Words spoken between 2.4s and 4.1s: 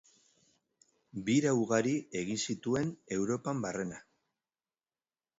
zituen Europan barrena.